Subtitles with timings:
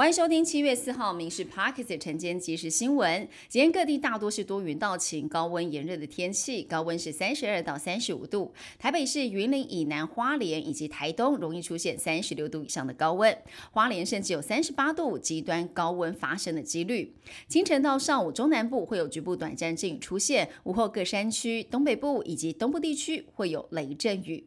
[0.00, 3.28] 欢迎收听七月四号《民事 Parkes》晨间即时新闻。
[3.50, 8.54] 今天各地大多是多云到晴，高温炎热的天气，高温是三十二到三十五度。
[8.78, 13.36] 台北市云林以南、花莲以及台东容易出现三十六度以上的高温，
[13.72, 17.14] 花莲甚至有三十八度极端高温发生的几率。
[17.46, 24.46] 清晨到上午，中南部会有局部短暂阵雨出现，午后各山区、东北部以及东部地区会有雷阵雨。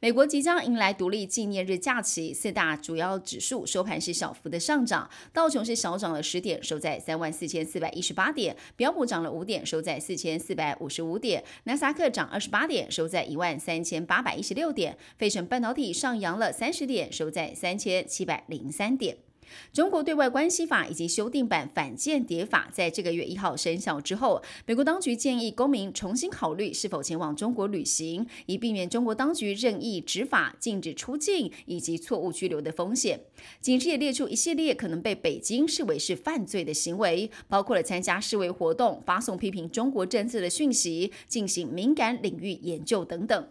[0.00, 19.29] 美国即将迎来独立纪念日假期，四大主要指数收盘是小幅的上涨，道琼是小涨了十点，收在三万四千四百一十八点；标普涨了五点，收在四千四百五十五点；纳斯克涨二十八点，收在一万三千八百一十六点；费城半导体上扬了三十点，收在三千七百零三点。
[19.72, 33.20] 中国对外关系法以及修订版反间谍法在这个月一号生效之后，美国当局建议公民重新考虑是否前往中国旅行，以避免中国当局任意执法、禁止出境以及错误拘留的风险。
[33.60, 43.48] 警示也列出一系列可能被北京视为是犯罪的行为，包括了参加示威活动、发送批评中国政策的讯息、进行敏感领域研究等等。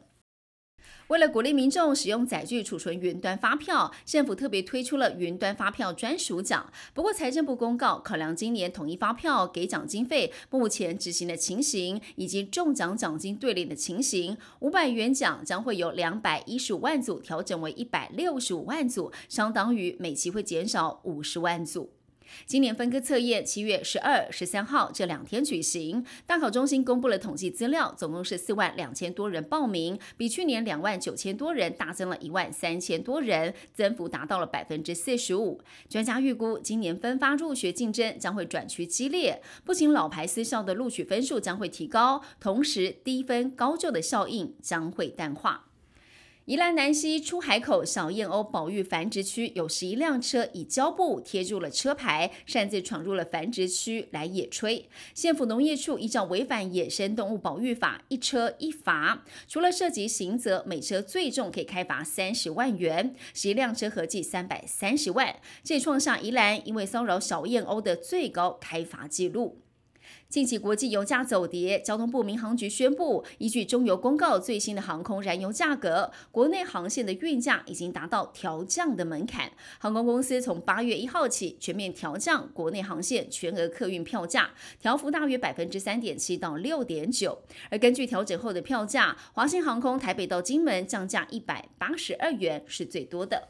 [1.08, 6.72] 为了鼓励民众使用载具储存云端发票，政府特别推出了云端发票专属奖。
[6.94, 21.90] 不过，财政部公告，考量今年统一发票给奖经费目前执行的情形，以及中奖奖金对联的情形，五百元奖将会由两百一十五万组调整为一百六十五万组，相当于每期会减少五十万组。
[22.46, 26.06] 今年分科测验七月十二、十三号这两天举行。
[26.26, 35.62] 大考中心公布了统计资料，总共是四万两千多人报名，比去年两万九千多人大增了一万三千多人，增幅达到了百分之四十五。
[35.88, 45.69] 专家预估，今年分发入学竞争将会转趋激烈，不仅老牌私校的录取分数将会提高，同时低分高就的效应将会淡化。
[46.50, 54.86] 宜兰南溪出海口小燕鸥保育繁殖区有十一辆车以胶布贴住了车牌，擅自闯入了繁殖区来野炊。
[55.14, 59.24] 县府农业处依照违反野生动物保育法，一车一罚。
[59.48, 69.62] 除了涉及刑责，每车最重可以开罚三十万元，十一辆车合计三百三十万，这创下宜兰因为骚扰小燕鸥的最高开罚纪录。
[70.30, 79.52] 近期国际油价走跌，交通部民航局宣布，依据中油公告最新的航空燃油价格，国内航线的运价已经达到调降的门槛。
[79.80, 87.42] 航空公司从八月一号起全面调降国内航线全额客运票价，调幅大约百分之三点七到六点九。
[87.72, 93.50] 而根据调整后的票价，华信航空台北到金门降价一百八十二元是最多的。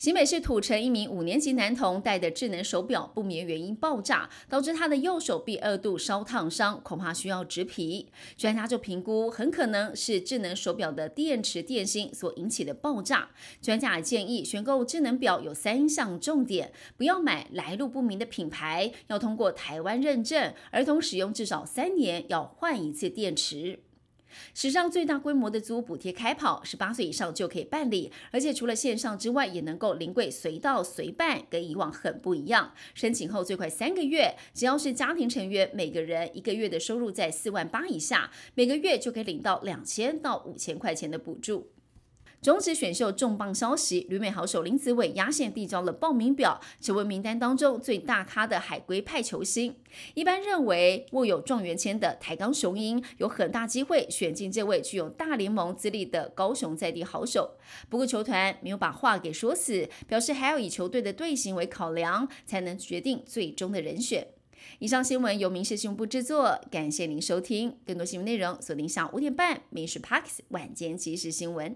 [0.00, 8.06] 新北市土城一名五年级男童戴的智能手表不明原因爆炸，导致他的右手臂二度烧烫伤，恐怕需要植皮。
[8.34, 13.28] 专家就评估，很可能是智能手表的电池电芯所引起的爆炸。
[13.60, 23.80] 专家建议，选购智能表有三项重点：不要买来路不明的品牌，要通过台湾认证，儿童使用至少三年要换一次电池。
[24.54, 32.72] 史上最大规模的租屋补贴开跑，十八岁以上就可以办理，而且除了线上之外，也能够临柜随到随办，跟以往很不一样。
[32.94, 41.70] 申请后最快三个月，只要是家庭成员每个人一个月的收入在四万八以下，每个月就可以领到两千到五千块钱的补助。
[42.42, 49.76] 中职选秀重磅消息，旅美好手林子伟压线递交了报名表，成为名单当中最大咖的海归派球星。
[50.14, 57.58] 一般认为，握有状元签的台钢雄鹰有很大机会选进这位具有大联盟资历的高雄在地好手。
[57.90, 64.26] 不过，球团没有把话给说死，表示还要以球队的队形为考量，才能决定最终的人选。
[64.78, 67.76] 以上新闻由民事新闻部制作，感谢您收听。
[67.84, 71.72] 更多新闻内容锁定下午五点半《民事 Parks 晚间即时新闻》。